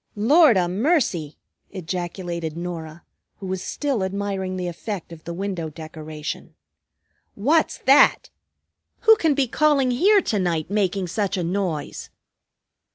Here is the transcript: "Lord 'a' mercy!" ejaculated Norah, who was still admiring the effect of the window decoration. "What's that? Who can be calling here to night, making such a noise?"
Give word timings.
"Lord 0.15 0.57
'a' 0.57 0.67
mercy!" 0.67 1.37
ejaculated 1.69 2.57
Norah, 2.57 3.03
who 3.37 3.45
was 3.45 3.61
still 3.61 4.03
admiring 4.03 4.57
the 4.57 4.67
effect 4.67 5.13
of 5.13 5.23
the 5.25 5.31
window 5.33 5.69
decoration. 5.69 6.55
"What's 7.35 7.77
that? 7.85 8.31
Who 9.01 9.15
can 9.17 9.35
be 9.35 9.47
calling 9.47 9.91
here 9.91 10.19
to 10.23 10.39
night, 10.39 10.71
making 10.71 11.05
such 11.05 11.37
a 11.37 11.43
noise?" 11.43 12.09